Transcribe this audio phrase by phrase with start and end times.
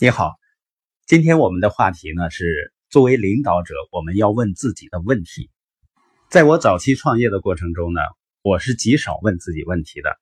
[0.00, 0.36] 你好，
[1.06, 5.50] 今天我们的话题呢是作为领导者，我们要问自己的问题。
[6.30, 8.00] 在我早期创业的过程中呢，
[8.42, 10.16] 我是极少问自己问题的。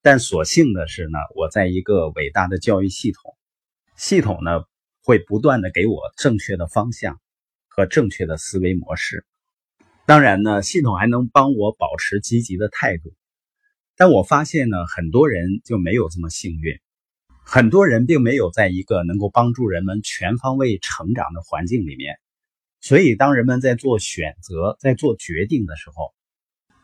[0.00, 3.36] 但所幸的是呢，我在一个伟大的教育系统，
[3.94, 4.62] 系统呢
[5.02, 7.20] 会不断的给我正确的方向
[7.66, 9.26] 和正确的思维模式。
[10.06, 13.12] 当然呢，系统还能帮我保持积极的态度。
[13.96, 16.80] 但我发现呢，很多人就没有这么幸运。
[17.50, 22.18] 很多人并没有在一个能够帮助人们全方位成长的环境里面，
[22.82, 26.12] 所以当人们在做选择、在做决定的时候，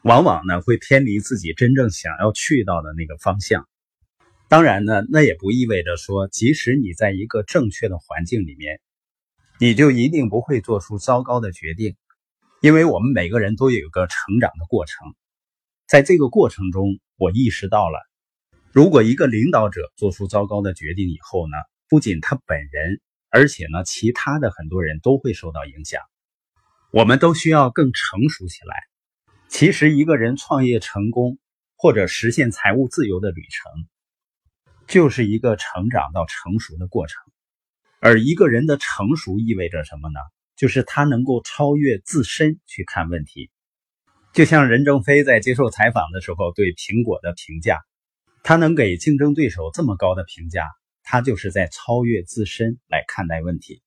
[0.04, 3.68] 往往呢会偏离自己真正想要去到的那个方向。
[4.48, 8.80] 当然呢，那也不意味着说，即使你在一个正确的环境里面，
[9.60, 11.94] 你就一定不会做出糟糕的决定，
[12.62, 15.14] 因为我们每个人都有一个成长的过程，
[15.86, 17.98] 在这个过程中，我意识到了。
[18.74, 21.56] 如果一个领导者做出糟糕的决定以后呢，
[21.88, 26.02] 不仅他本人，而且呢，其他的很多人都会受到影响。
[26.90, 28.74] 我们都需要更成熟起来。
[29.46, 31.38] 其实，一个人创业成功
[31.76, 33.86] 或者实现财务自由的旅程，
[34.88, 37.22] 就是一个成长到成熟的过程。
[38.00, 40.18] 而一个人的成熟意味着什么呢？
[40.56, 43.52] 就是他能够超越自身去看问题。
[44.32, 47.78] 就像任正非在接受采访的时候对苹果的评价。
[48.46, 50.68] 他能给竞争对手这么高的评价，
[51.02, 53.82] 他就是在超越自身来看待问题。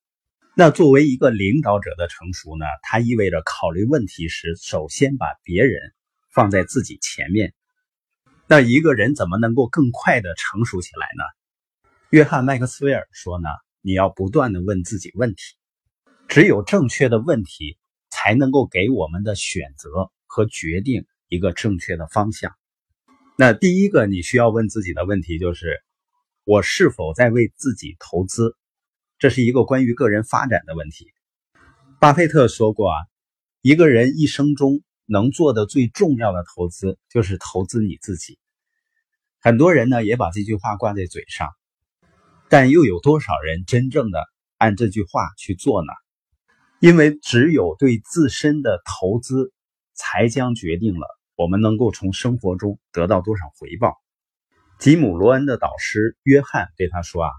[0.56, 2.66] 那作为一个领导者的成熟呢？
[2.82, 5.94] 它意味着考虑问题时，首先把别人
[6.34, 7.54] 放在自己前面。
[8.48, 11.24] 那一个人怎么能够更快的成熟起来呢？
[12.10, 13.48] 约翰麦克斯韦尔说呢
[13.82, 15.56] ：“你要不断的问自己问题，
[16.28, 17.78] 只有正确的问题，
[18.10, 22.56] 才能够给我们的选择和决定一个正确的方向。”
[23.40, 25.80] 那第一个你需要问自己的问题就是：
[26.44, 28.58] 我是否在为自己投资？
[29.20, 31.06] 这是一个关于个人发展的问题。
[32.00, 32.98] 巴菲特说过啊，
[33.62, 38.40] 一个人一生中能做的最重要的投资就是投资你自己。
[39.40, 41.48] 很多人呢也把这句话挂在嘴上，
[42.50, 44.24] 但又有多少人真正的
[44.58, 45.94] 按这句话去做呢？
[46.80, 49.54] 因为只有对自身的投资，
[49.94, 51.08] 才将决定了。
[51.38, 53.94] 我们能够从生活中得到多少回报？
[54.80, 57.32] 吉姆·罗恩的导师约翰对他说：“啊，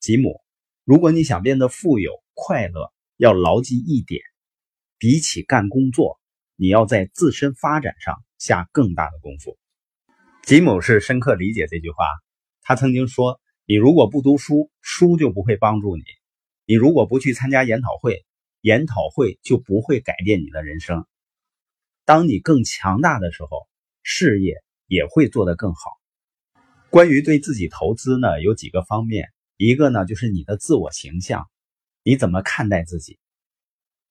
[0.00, 0.40] 吉姆，
[0.82, 4.20] 如果你想变得富有、快乐，要牢记一点：
[4.98, 6.18] 比起干工作，
[6.56, 9.56] 你要在自身发展上下更大的功夫。”
[10.42, 12.04] 吉姆是深刻理解这句话。
[12.62, 16.02] 他曾经说：“你如果不读书，书就不会帮助你；
[16.66, 18.26] 你如果不去参加研讨会，
[18.62, 21.06] 研讨会就不会改变你的人生。”
[22.08, 23.68] 当你更强大的时候，
[24.02, 24.54] 事业
[24.86, 25.80] 也会做得更好。
[26.88, 31.50] 关于对自己投资呢，有几个方面，一个呢就是你的自我形象，
[32.02, 33.18] 你怎么看待自己？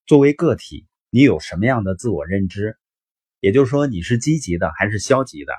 [0.05, 2.77] 作为个体，你有什么样的自我认知？
[3.39, 5.53] 也就是说，你是积极的还是消极的？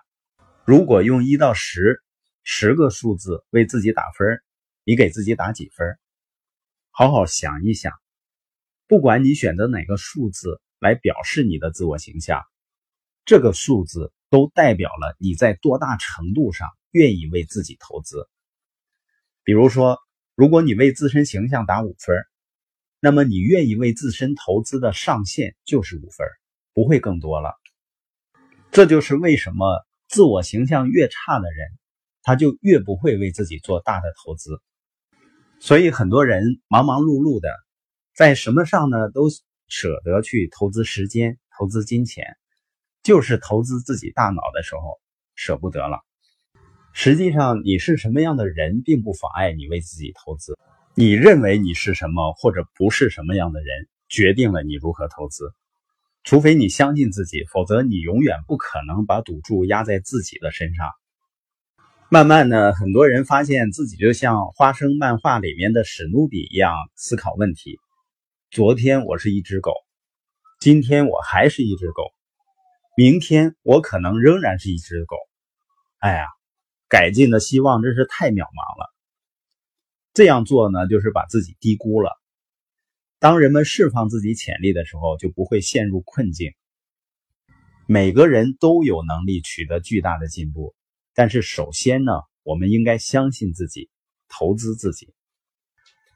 [0.65, 2.01] 如果用一到十，
[2.45, 4.41] 十个数字为自己打分，
[4.85, 5.99] 你给自己打几分？
[6.93, 7.93] 好好想一想，
[8.87, 10.61] 不管你选择哪个数字。
[10.81, 12.43] 来表示你的自我形象，
[13.25, 18.29] 这个数字都代表了你在多大程度上愿意为自己投资。
[19.43, 19.99] 比如说，
[20.35, 22.17] 如果你为自身形象打五分，
[23.01, 26.27] 那么你愿意为自身投资的上限就是五分，
[26.75, 27.55] 不会更多了。
[28.71, 31.69] 这就是为什么自我形象越差的人，
[32.23, 34.61] 他就越不会为自己做大的投资。
[35.59, 37.49] 所以很多人忙忙碌碌的，
[38.15, 39.29] 在什么上呢都。
[39.69, 42.37] 舍得去投资时间、投资金钱，
[43.03, 44.99] 就是投资自己大脑的时候
[45.35, 46.01] 舍不得了。
[46.93, 50.59] 实际上，你是什么样的人，并不妨碍你为自己投资。
[50.95, 55.53] 你认为你是什么，或者不是什么样的人，决定了你如何投资。
[56.25, 60.91] 除非你相信自己，否则你永远不可能把赌注压在自己的身上。
[62.11, 67.79] 慢慢的，很多人发现自己就像花生漫画里面的史努比一样思考问题。
[68.51, 69.75] 昨天我是一只狗，
[70.59, 72.15] 今天我还是一只狗，
[72.97, 75.17] 明天我可能仍然是一只狗。
[75.99, 76.25] 哎呀，
[76.89, 78.91] 改进的希望真是太渺茫了。
[80.15, 82.11] 这样做呢，就是把自己低估了。
[83.19, 86.55] 当人们释放自己潜力的时候，就不会陷入困境。
[87.87, 90.75] 每个人都有能力取得巨大的进步，
[91.13, 92.13] 但是首先呢，
[92.45, 93.91] 我们应该相信自己，
[94.27, 95.13] 投资自己。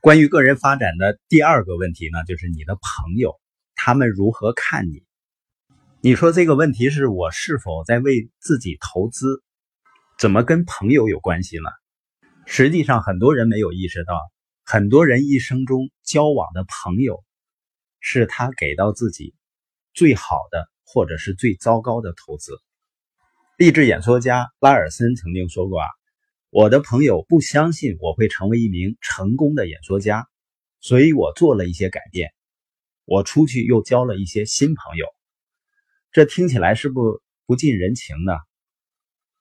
[0.02, 3.40] 关于个人发展的第二个问题呢，就是你的朋友
[3.76, 5.04] 他们如何看你？
[6.00, 9.44] 你说这个问题是我是否在为自己投资？
[10.18, 11.70] 怎么跟朋友有关系呢？
[12.46, 14.18] 实际上，很多人没有意识到，
[14.64, 17.22] 很多人一生中交往的朋友，
[18.00, 19.36] 是他给到自己
[19.94, 22.58] 最好的或者是最糟糕的投资。
[23.56, 25.86] 励志演说家拉尔森曾经说过啊，
[26.54, 30.26] 我的朋友不相信我会成为一名成功的演说家，
[30.80, 32.28] 所以我做了一些改变，
[33.06, 35.06] 我出去又交了一些新朋友。
[36.10, 38.34] 这听起来是不不近人情呢？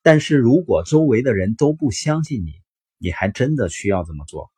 [0.01, 2.53] 但是如果周围的人都不相信你，
[2.97, 4.49] 你还真的需要这么做。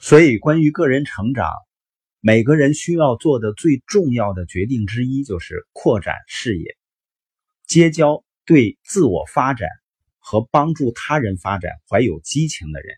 [0.00, 1.48] 所以，关于个人成长，
[2.18, 6.76] 每个人需要做的最重要的决定之一就是扩展视野，
[7.68, 8.24] 结交。
[8.44, 9.68] 对自我发展
[10.24, 12.96] 和帮助他人发展怀有激情的人，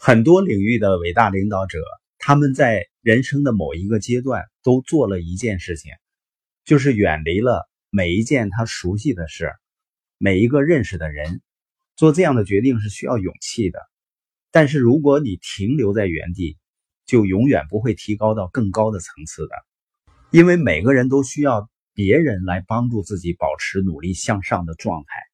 [0.00, 1.78] 很多领域的伟大领导者，
[2.18, 5.92] 他们在人生的某一个阶段都做了一件事情，
[6.64, 9.52] 就是远离了每一件他熟悉的事，
[10.18, 11.42] 每一个认识的人。
[11.94, 13.78] 做这样的决定是需要勇气的，
[14.50, 16.56] 但是如果你停留在原地，
[17.06, 19.54] 就永远不会提高到更高的层次的，
[20.30, 21.68] 因为每个人都需要。
[21.96, 25.33] 别人来帮助自己保持努力向上的状态。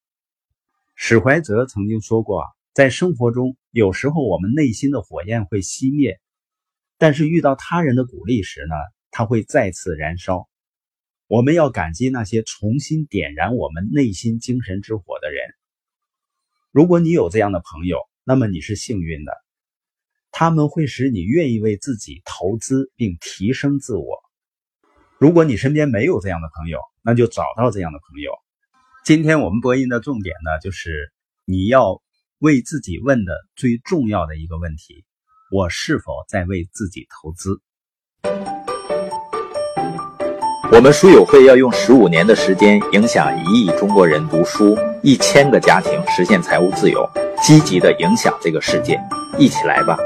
[1.03, 2.45] 史怀泽曾经说过，
[2.75, 6.21] 在生活中，有时候我们内心的火焰会熄灭，
[6.99, 8.75] 但是遇到他人的鼓励时呢，
[9.09, 10.47] 它会再次燃烧。
[11.25, 15.43] 我们要感激那些重新点燃我们内心精神之火的人。
[16.69, 19.33] 如果你有这样的朋友，那么你是幸运的，
[20.29, 24.05] 他们会使你愿意为自己投资并提升自我。
[25.17, 28.31] 如果你身边没有这样的朋友，那就找到这样的朋友。
[29.03, 31.11] 今天我们播音的重点呢，就是
[31.45, 31.99] 你要
[32.37, 35.03] 为自己问的最重要的一个问题：
[35.51, 37.59] 我是否在为自己投资？
[40.71, 47.09] 我们书友会要用十五年的时间，影响一亿中国人读书，一千个家庭实现财务自由，
[47.41, 49.01] 积极的影响这个世界，
[49.39, 49.97] 一起来吧！